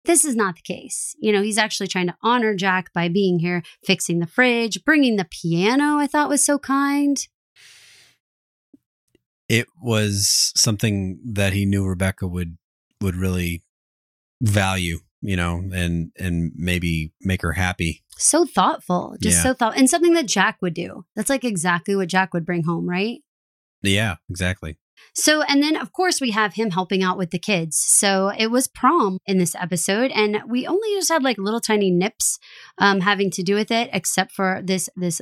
[0.05, 1.15] This is not the case.
[1.19, 5.15] You know, he's actually trying to honor Jack by being here, fixing the fridge, bringing
[5.15, 5.97] the piano.
[5.97, 7.17] I thought was so kind.
[9.47, 12.57] it was something that he knew Rebecca would
[12.99, 13.61] would really
[14.41, 18.03] value, you know, and and maybe make her happy.
[18.17, 19.43] So thoughtful, just Yeah.
[19.43, 21.05] so thought, and something that Jack would do.
[21.15, 23.19] That's like exactly what Jack would bring home, right?
[23.83, 24.77] Yeah, exactly.
[25.13, 27.77] So, and then of course we have him helping out with the kids.
[27.77, 31.91] So it was prom in this episode, and we only just had like little tiny
[31.91, 32.37] nips
[32.77, 35.21] um, having to do with it, except for this this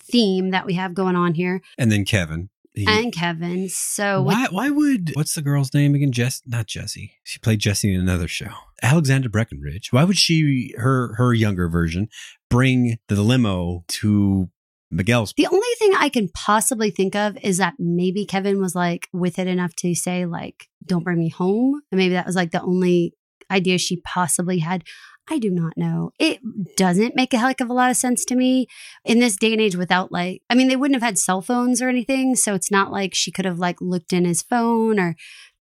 [0.00, 2.48] theme that we have going on here, And then Kevin.
[2.72, 3.68] He, and Kevin.
[3.68, 6.12] So with- why why would what's the girl's name again?
[6.12, 7.14] Jess not Jessie.
[7.24, 8.50] She played Jessie in another show.
[8.80, 9.92] Alexandra Breckenridge.
[9.92, 12.08] Why would she her her younger version
[12.48, 14.50] bring the limo to
[14.90, 19.08] Miguel's the only thing I can possibly think of is that maybe Kevin was like
[19.12, 22.50] with it enough to say like, "Don't bring me home," and maybe that was like
[22.50, 23.14] the only
[23.50, 24.84] idea she possibly had.
[25.28, 26.10] I do not know.
[26.18, 26.40] It
[26.76, 28.66] doesn't make a heck of a lot of sense to me
[29.04, 31.80] in this day and age without like, I mean, they wouldn't have had cell phones
[31.80, 32.34] or anything.
[32.34, 35.14] So it's not like she could have like looked in his phone or,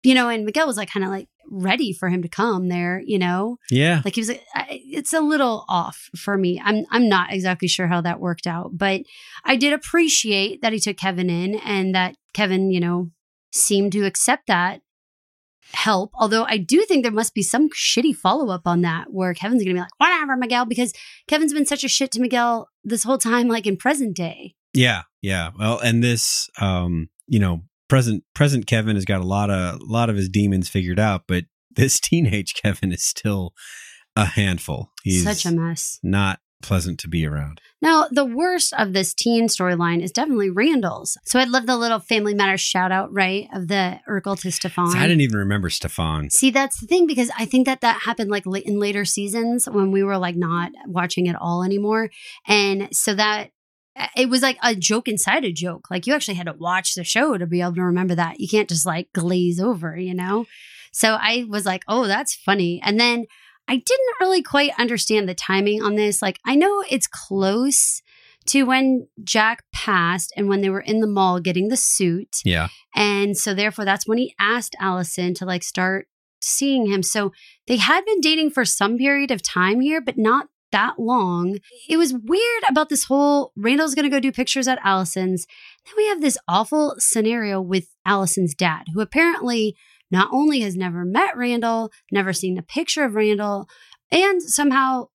[0.06, 3.02] you know, and Miguel was like kind of like ready for him to come there,
[3.04, 3.56] you know?
[3.70, 4.02] Yeah.
[4.04, 6.60] Like he was like, I- it's a little off for me.
[6.64, 9.02] I'm, I'm not exactly sure how that worked out, but
[9.44, 13.10] I did appreciate that he took Kevin in and that Kevin, you know,
[13.52, 14.80] seemed to accept that
[15.72, 16.10] help.
[16.14, 19.62] Although I do think there must be some shitty follow up on that where Kevin's
[19.64, 20.92] going to be like, whatever, Miguel, because
[21.26, 24.54] Kevin's been such a shit to Miguel this whole time, like in present day.
[24.72, 25.50] Yeah, yeah.
[25.58, 29.84] Well, and this, um, you know, present present Kevin has got a lot of a
[29.84, 31.44] lot of his demons figured out, but
[31.76, 33.52] this teenage Kevin is still
[34.14, 34.92] a handful.
[35.02, 35.98] He's such a mess.
[36.02, 37.60] not pleasant to be around.
[37.82, 41.16] Now, the worst of this teen storyline is definitely Randall's.
[41.24, 44.90] So I'd love the little Family Matters shout out, right, of the Urkel to Stefan.
[44.90, 46.30] So I didn't even remember Stefan.
[46.30, 49.68] See, that's the thing because I think that that happened like late in later seasons
[49.68, 52.10] when we were like not watching it all anymore.
[52.46, 53.50] And so that
[54.14, 55.88] it was like a joke inside a joke.
[55.90, 58.40] Like you actually had to watch the show to be able to remember that.
[58.40, 60.46] You can't just like glaze over, you know?
[60.92, 62.80] So I was like, oh, that's funny.
[62.82, 63.26] And then
[63.68, 66.22] I didn't really quite understand the timing on this.
[66.22, 68.02] Like, I know it's close
[68.46, 72.36] to when Jack passed and when they were in the mall getting the suit.
[72.44, 72.68] Yeah.
[72.94, 76.06] And so therefore that's when he asked Allison to like start
[76.40, 77.02] seeing him.
[77.02, 77.32] So
[77.66, 81.58] they had been dating for some period of time here, but not that long.
[81.88, 85.46] It was weird about this whole Randall's going to go do pictures at Allison's.
[85.84, 89.76] Then we have this awful scenario with Allison's dad, who apparently
[90.10, 93.68] not only has never met Randall, never seen a picture of Randall,
[94.10, 95.08] and somehow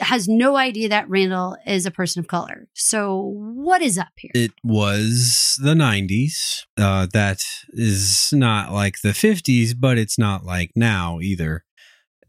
[0.00, 2.66] has no idea that Randall is a person of color.
[2.74, 4.32] So what is up here?
[4.34, 6.64] It was the 90s.
[6.76, 11.64] Uh, that is not like the 50s, but it's not like now either.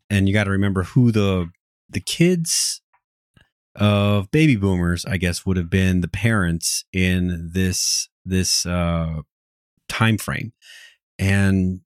[0.10, 1.50] And you got to remember who the
[1.89, 2.82] the kids
[3.76, 9.21] of baby boomers, I guess, would have been the parents in this this uh,
[9.88, 10.54] time frame,
[11.19, 11.82] and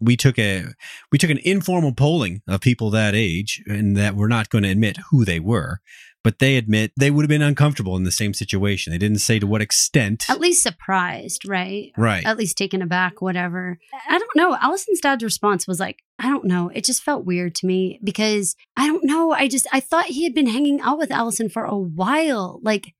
[0.00, 0.66] we took a
[1.10, 4.70] we took an informal polling of people that age, and that we're not going to
[4.70, 5.80] admit who they were,
[6.24, 8.90] but they admit they would have been uncomfortable in the same situation.
[8.90, 10.24] They didn't say to what extent.
[10.28, 11.92] At least surprised, right?
[11.96, 12.24] Right.
[12.24, 13.78] At least taken aback, whatever.
[14.08, 14.56] I don't know.
[14.56, 16.70] Allison's dad's response was like, I don't know.
[16.74, 19.32] It just felt weird to me because I don't know.
[19.32, 22.58] I just, I thought he had been hanging out with Allison for a while.
[22.62, 22.94] Like,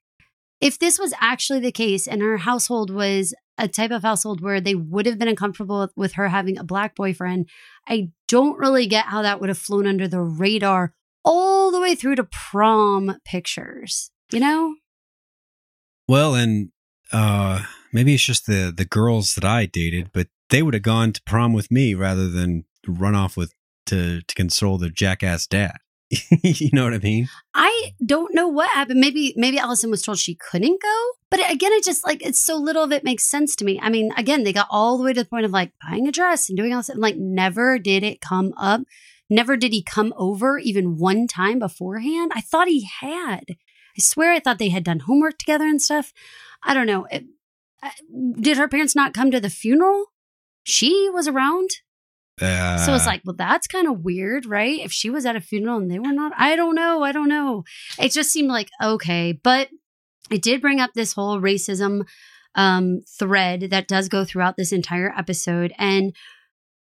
[0.60, 4.60] if this was actually the case and her household was a type of household where
[4.60, 7.48] they would have been uncomfortable with her having a black boyfriend,
[7.88, 10.92] I don't really get how that would have flown under the radar
[11.24, 14.74] all the way through to prom pictures, you know?
[16.06, 16.70] Well, and
[17.12, 21.12] uh, maybe it's just the the girls that I dated, but they would have gone
[21.12, 23.52] to prom with me rather than run off with
[23.86, 25.76] to to console their jackass dad.
[26.42, 27.28] you know what I mean?
[27.54, 29.00] I don't know what happened.
[29.00, 31.10] Maybe maybe Allison was told she couldn't go.
[31.30, 33.80] But again, it just like it's so little of it makes sense to me.
[33.82, 36.12] I mean, again, they got all the way to the point of like buying a
[36.12, 36.90] dress and doing all this.
[36.90, 38.82] And like never did it come up.
[39.34, 42.30] Never did he come over even one time beforehand.
[42.36, 43.42] I thought he had.
[43.50, 46.12] I swear I thought they had done homework together and stuff.
[46.62, 47.06] I don't know.
[47.10, 47.24] It,
[47.82, 47.90] uh,
[48.40, 50.06] did her parents not come to the funeral?
[50.62, 51.70] She was around.
[52.40, 54.78] Uh, So it's like, well, that's kind of weird, right?
[54.78, 57.02] If she was at a funeral and they were not, I don't know.
[57.02, 57.64] I don't know.
[57.98, 59.32] It just seemed like, okay.
[59.32, 59.68] But
[60.30, 62.06] it did bring up this whole racism
[62.54, 65.72] um, thread that does go throughout this entire episode.
[65.76, 66.14] And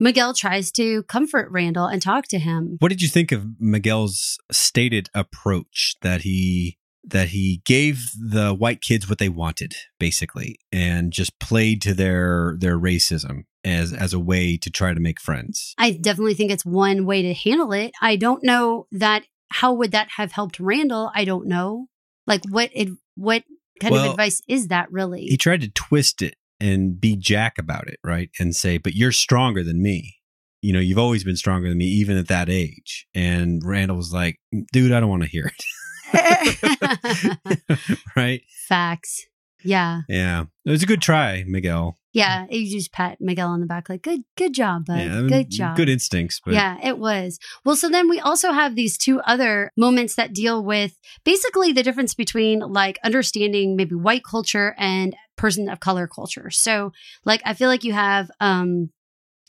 [0.01, 2.77] Miguel tries to comfort Randall and talk to him.
[2.81, 8.81] What did you think of Miguel's stated approach that he that he gave the white
[8.81, 14.19] kids what they wanted basically and just played to their their racism as as a
[14.19, 15.75] way to try to make friends.
[15.79, 17.93] I definitely think it's one way to handle it.
[18.01, 21.13] I don't know that how would that have helped Randall?
[21.15, 21.87] I don't know.
[22.27, 23.45] Like what it what
[23.81, 25.27] kind of advice is that really?
[25.27, 28.31] He tried to twist it and be Jack about it, right?
[28.39, 30.17] And say, "But you're stronger than me.
[30.63, 34.13] You know, you've always been stronger than me even at that age." And Randall was
[34.13, 34.41] like,
[34.73, 35.65] "Dude, I don't want to hear it."
[38.17, 38.43] right?
[38.69, 39.27] Facts.
[39.65, 40.03] Yeah.
[40.09, 40.45] Yeah.
[40.65, 41.97] It was a good try, Miguel.
[42.13, 42.47] Yeah.
[42.49, 44.99] You just pat Miguel on the back like, good, good job, bud.
[44.99, 45.77] yeah, good job.
[45.77, 47.41] Good instincts, but yeah, it was.
[47.65, 51.83] Well, so then we also have these two other moments that deal with basically the
[51.83, 56.51] difference between like understanding maybe white culture and person of color culture.
[56.51, 56.93] So,
[57.25, 58.91] like, I feel like you have um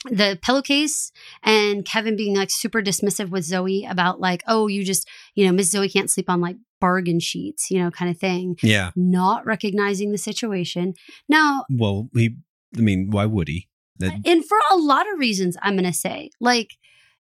[0.10, 5.10] the pillowcase and Kevin being like super dismissive with Zoe about like, oh, you just,
[5.34, 8.56] you know, Miss Zoe can't sleep on like bargain sheets, you know, kind of thing.
[8.62, 8.92] yeah.
[8.96, 10.94] Not recognizing the situation.
[11.28, 12.36] Now, Well, he.
[12.78, 13.68] I mean, why would he?
[13.98, 16.72] That and for a lot of reasons, I'm going to say, like,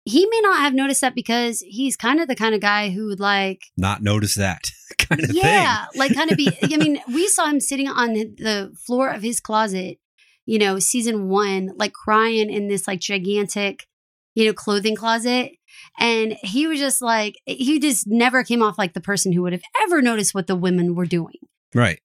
[0.09, 3.07] he may not have noticed that because he's kind of the kind of guy who
[3.07, 6.51] would like, not notice that kind of yeah, like kind of be.
[6.63, 9.99] I mean, we saw him sitting on the floor of his closet,
[10.47, 13.87] you know, season one, like crying in this like gigantic,
[14.35, 15.53] you know, clothing closet.
[16.01, 19.53] And he was just like, he just never came off like the person who would
[19.53, 21.35] have ever noticed what the women were doing.
[21.75, 22.01] Right.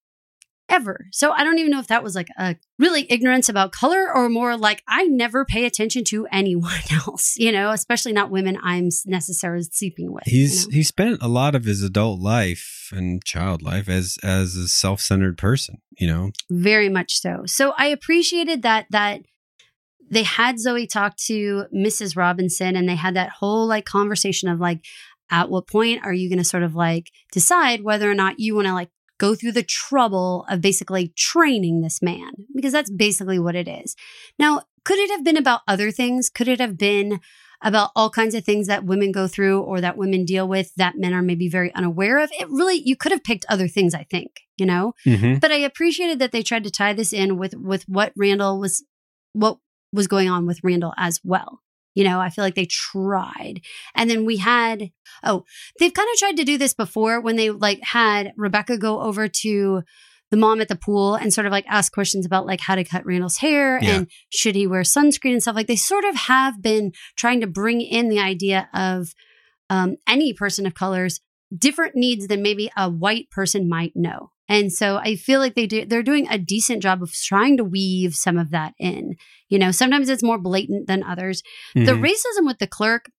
[0.74, 1.06] Ever.
[1.12, 4.28] So I don't even know if that was like a really ignorance about color or
[4.28, 8.90] more like I never pay attention to anyone else, you know, especially not women I'm
[9.06, 10.24] necessarily sleeping with.
[10.28, 10.74] you He's know?
[10.74, 15.00] he spent a lot of his adult life and child life as as a self
[15.00, 15.78] centered person.
[15.98, 16.32] You know.
[16.50, 17.44] very much so.
[17.46, 19.22] So I appreciated that that
[20.10, 22.18] they had Zoe talk to Mrs.
[22.18, 24.84] Robinson and they had that whole like conversation of like
[25.30, 28.56] at what point are you going to sort of like decide whether or not you
[28.56, 33.40] want to like go through the trouble of basically training this man because that's basically
[33.40, 33.96] what it is.
[34.40, 36.30] Now, could it have been about other things?
[36.30, 37.20] Could it have been
[37.62, 40.98] about all kinds of things that women go through or that women deal with that
[40.98, 42.30] men are maybe very unaware of?
[42.34, 44.94] It really you could have picked other things, I think, you know?
[45.06, 45.40] Mm-hmm.
[45.40, 48.84] but I appreciated that they tried to tie this in with with what Randall was
[49.32, 49.58] what
[49.94, 51.63] was going on with Randall as well.
[51.96, 53.62] You know, I feel like they tried.
[53.96, 54.90] And then we had
[55.24, 55.44] oh,
[55.80, 59.28] they've kind of tried to do this before when they like had Rebecca go over
[59.28, 59.84] to
[60.32, 62.84] the mom at the pool and sort of like ask questions about like how to
[62.84, 63.98] cut Randall's hair Yeah.
[63.98, 67.48] and should he wear sunscreen and stuff like they sort of have been trying to
[67.48, 69.14] bring in the idea of
[69.70, 71.20] um, any person of colors
[71.56, 74.32] different needs than maybe a white person might know.
[74.50, 77.64] And so I feel like they do they're doing a decent job of trying to
[77.64, 79.16] weave some of that in.
[79.50, 81.42] You know, sometimes it's more blatant than others.
[81.74, 82.02] The Mhm.
[82.02, 83.10] racism with the clerk,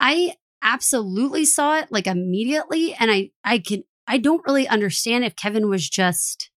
[0.00, 5.36] I absolutely saw it like immediately and I I can I don't really understand if
[5.36, 6.50] Kevin was just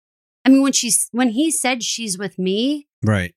[0.46, 3.34] I mean when she's when he said she's with me, right.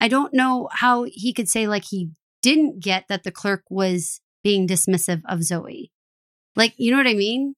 [0.00, 2.10] I don't know how he could say like he
[2.42, 5.92] didn't get that the clerk was being dismissive of Zoe.
[6.56, 7.54] Like, you know what I mean?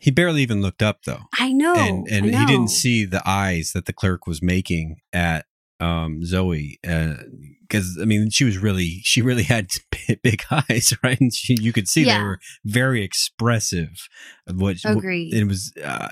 [0.00, 1.22] He barely even looked up though.
[1.38, 1.74] I know.
[1.74, 5.46] and and I he didn't see the eyes that the clerk was making at
[5.80, 9.68] um Zoe because I mean she was really she really had
[10.08, 12.18] big, big eyes right and she, you could see Yeah.
[12.18, 14.08] they were very expressive
[14.48, 15.32] of what Agreed.
[15.34, 16.08] it was uh,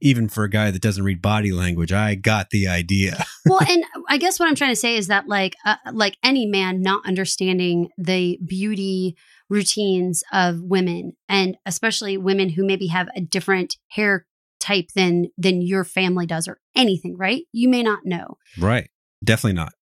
[0.00, 3.82] even for a guy that doesn't read body language I got the idea well, and
[4.08, 7.04] I guess what I'm trying to say is that like uh, like any man not
[7.06, 9.16] understanding the beauty
[9.50, 14.24] routines of women and especially women who maybe have a different hair
[14.60, 17.42] type than than your family does or anything, right?
[17.52, 18.38] You may not know.
[18.58, 18.88] right
[19.22, 19.74] definitely not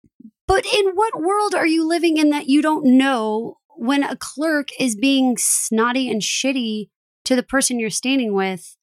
[0.49, 4.69] But in what world are you living in that you don't know when a clerk
[4.81, 6.89] is being snotty and shitty
[7.27, 8.77] to the person you're standing with?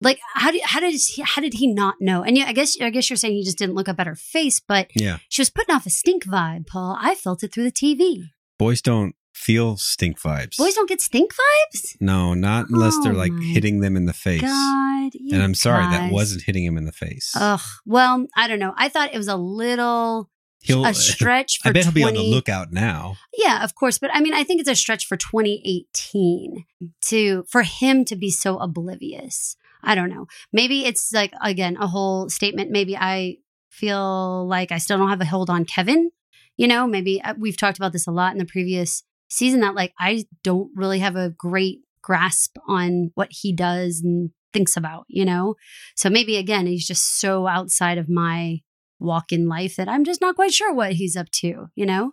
[0.00, 2.22] Like how did how did he, how did he not know?
[2.22, 4.16] And yeah, I guess I guess you're saying he just didn't look up at her
[4.16, 6.96] face, but yeah she was putting off a stink vibe, Paul.
[6.98, 8.30] I felt it through the TV.
[8.58, 11.96] boys don't feel stink vibes Boys don't get stink vibes.
[12.00, 15.84] no not unless they're Oh like hitting them in the face God, and I'm sorry
[15.84, 17.60] that wasn't hitting him in the face Ugh.
[17.86, 18.74] Well, I don't know.
[18.76, 22.14] I thought it was a little he'll a stretch for I bet he'll be on
[22.14, 25.16] the lookout now Yeah, of course, but I mean, I think it's a stretch for
[25.16, 26.64] 2018
[27.06, 29.56] to for him to be so oblivious.
[29.82, 30.26] I don't know.
[30.52, 32.70] Maybe it's like again a whole statement.
[32.70, 33.38] Maybe I
[33.70, 36.10] feel like I still don't have a hold on Kevin.
[36.56, 39.74] You know, maybe uh, we've talked about this a lot in the previous season that
[39.74, 45.04] like I don't really have a great grasp on what he does and thinks about,
[45.08, 45.54] you know?
[45.96, 48.60] So maybe again, he's just so outside of my
[48.98, 52.12] walk in life that I'm just not quite sure what he's up to, you know?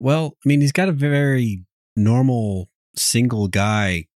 [0.00, 1.64] Well, I mean, he's got a very
[1.96, 4.06] normal single guy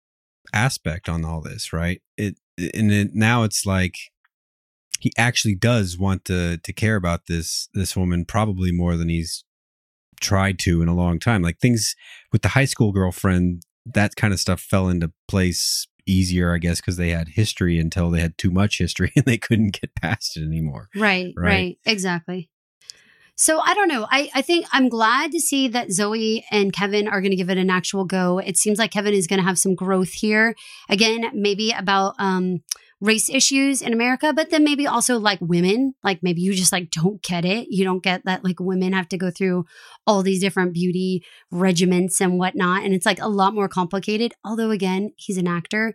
[0.53, 2.01] aspect on all this, right?
[2.17, 3.95] It and it, now it's like
[5.01, 9.45] he actually does want to to care about this this woman probably more than he's
[10.21, 11.43] tried to in a long time.
[11.43, 11.95] Like things
[12.33, 16.81] with the high school girlfriend, that kind of stuff fell into place easier, I guess,
[16.81, 20.37] because they had history until they had too much history and they couldn't get past
[20.37, 20.89] it anymore.
[20.95, 21.79] Right, right, Right.
[21.87, 22.51] exactly.
[23.41, 24.05] So I don't know.
[24.11, 27.51] I, I think I'm glad to see that Zoe and Kevin are going to give
[27.51, 28.39] it an actual go.
[28.39, 30.57] It seems like Kevin is going to have some growth here.
[30.89, 32.65] Again, maybe about um,
[33.01, 35.95] race issues in America, but then maybe also like women.
[36.03, 37.69] Like maybe you just like don't get it.
[37.71, 39.67] You don't get that like women have to go through
[40.07, 42.83] all these different beauty regiments and whatnot.
[42.83, 44.33] And it's like a lot more complicated.
[44.45, 45.95] Although, again, he's an actor.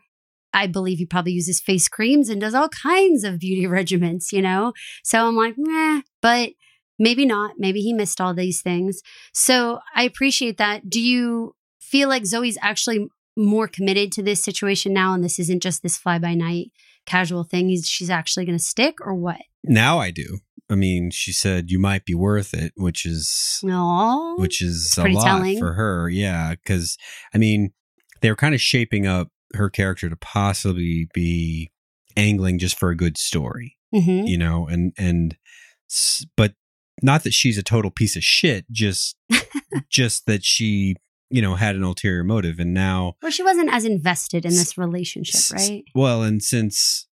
[0.53, 4.41] I believe he probably uses face creams and does all kinds of beauty regimens, you
[4.41, 4.73] know?
[5.03, 6.51] So I'm like, meh, but
[6.99, 7.55] maybe not.
[7.57, 9.01] Maybe he missed all these things.
[9.33, 10.89] So I appreciate that.
[10.89, 15.63] Do you feel like Zoe's actually more committed to this situation now and this isn't
[15.63, 16.71] just this fly by night
[17.05, 17.69] casual thing?
[17.69, 19.37] He's, she's actually going to stick or what?
[19.63, 20.39] Now I do.
[20.69, 24.35] I mean, she said you might be worth it, which is No.
[24.37, 25.59] which is a lot telling.
[25.59, 26.09] for her.
[26.09, 26.97] Yeah, because
[27.33, 27.73] I mean,
[28.21, 31.71] they were kind of shaping up her character to possibly be
[32.15, 35.37] angling just for a good story, hmm you know, and and
[36.37, 36.53] but
[37.01, 39.17] not that she's a total piece of shit, just
[39.89, 40.95] just that she
[41.33, 44.77] you know had an ulterior motive, and now Well, she wasn't as invested in this
[44.77, 45.83] relationship, s- right?
[45.95, 47.07] Well, and since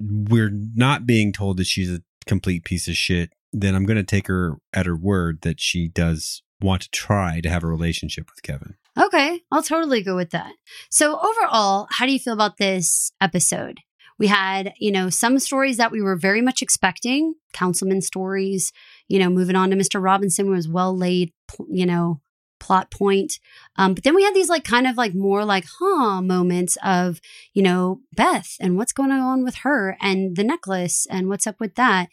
[0.00, 4.02] we're not being told that she's a complete piece of shit, then I'm going to
[4.04, 8.28] take her at her word that she does want to try to have a relationship
[8.30, 8.74] with Kevin.
[8.98, 10.52] Okay, I'll totally go with that.
[10.90, 13.78] So, overall, how do you feel about this episode?
[14.18, 18.72] We had, you know, some stories that we were very much expecting, councilman stories,
[19.06, 20.02] you know, moving on to Mr.
[20.02, 21.32] Robinson was well laid,
[21.70, 22.20] you know,
[22.58, 23.38] plot point.
[23.76, 27.20] Um, but then we had these like kind of like more like, huh, moments of,
[27.54, 31.60] you know, Beth and what's going on with her and the necklace and what's up
[31.60, 32.08] with that.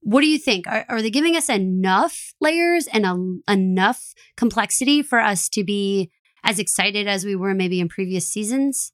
[0.00, 0.66] What do you think?
[0.66, 6.10] Are, are they giving us enough layers and a, enough complexity for us to be
[6.42, 8.92] as excited as we were maybe in previous seasons?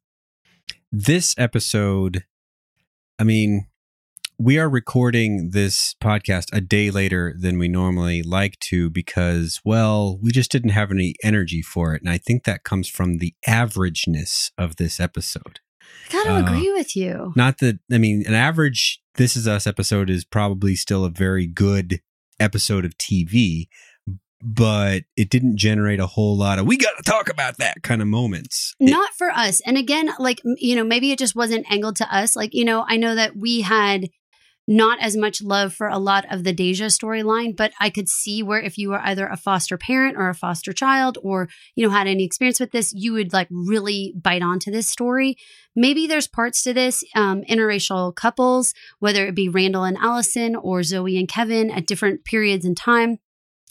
[0.93, 2.25] This episode,
[3.19, 3.67] I mean,
[4.41, 10.17] we are recording this podcast a day later than we normally like to because, well,
[10.23, 12.03] we just didn't have any energy for it.
[12.03, 15.59] And I think that comes from the averageness of this episode.
[16.09, 17.33] I gotta Uh, agree with you.
[17.35, 21.47] Not that I mean, an average This Is Us episode is probably still a very
[21.49, 22.01] good
[22.39, 23.67] episode of TV,
[24.41, 28.01] but it didn't generate a whole lot of we got to talk about that kind
[28.01, 28.77] of moments.
[28.79, 29.61] It- Not for us.
[29.67, 32.37] And again, like, you know, maybe it just wasn't angled to us.
[32.37, 34.09] Like, you know, I know that we had
[34.71, 38.43] not as much love for a lot of the Deja storyline, but I could see
[38.43, 41.91] where if you were either a foster parent or a foster child or, you know,
[41.91, 45.37] had any experience with this, you would like really bite onto this story.
[45.75, 50.83] Maybe there's parts to this, um, interracial couples, whether it be Randall and Allison or
[50.83, 53.19] Zoe and Kevin at different periods in time.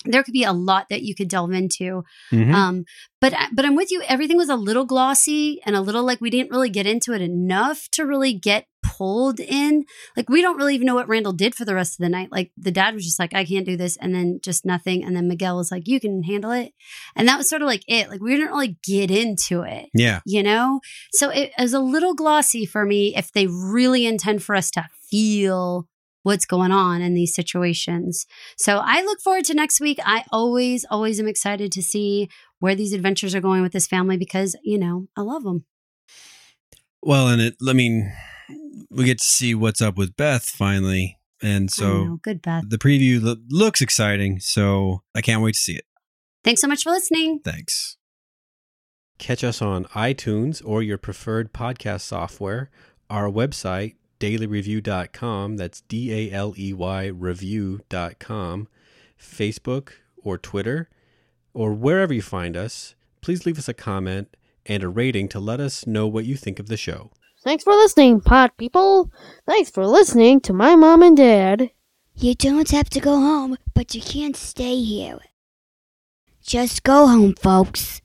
[0.05, 2.03] there could be a lot that you could delve into.
[2.31, 2.53] Mhm.
[2.53, 2.85] Um,
[3.19, 4.03] but but I'm with you.
[4.07, 7.21] Everything was a little glossy and a little like we didn't really get into it
[7.21, 8.67] enough to really get
[8.97, 9.85] pulled in.
[10.15, 12.31] Like we don't really even know what Randall did for the rest of the night.
[12.31, 15.03] Like the dad was just like, I can't do this, and then just nothing.
[15.03, 16.73] And then Miguel was like, You can handle it,
[17.15, 18.09] and that was sort of like it.
[18.09, 19.89] Like we didn't really get into it.
[19.93, 20.21] yeah.
[20.25, 20.81] You know,
[21.11, 24.87] so it is a little glossy for me if they really intend for us to
[25.09, 25.87] feel
[26.23, 28.25] what's going on in these situations.
[28.57, 29.97] So I look forward to next week.
[30.03, 32.27] I always, always am excited to see
[32.59, 35.65] where these adventures are going with this family because, you know, I love them.
[37.01, 38.11] Well, and it, I mean,
[38.89, 41.19] we get to see what's up with Beth finally.
[41.41, 42.19] And so know.
[42.21, 42.63] good, Beth.
[42.67, 44.39] the preview lo- looks exciting.
[44.39, 45.85] So I can't wait to see it.
[46.43, 47.39] Thanks so much for listening.
[47.43, 47.97] Thanks.
[49.19, 52.69] Catch us on iTunes or your preferred podcast software,
[53.09, 58.67] our website, daleyreview.com, that's D A L E Y review.com,
[59.19, 59.89] Facebook
[60.23, 60.89] or Twitter,
[61.53, 62.95] or wherever you find us.
[63.21, 64.35] Please leave us a comment
[64.65, 67.11] and a rating to let us know what you think of the show.
[67.47, 69.09] Thanks for listening, pot people.
[69.45, 71.71] Thanks for listening to my mom and dad.
[72.13, 75.19] You don't have to go home, but you can't stay here.
[76.41, 78.01] Just go home, folks.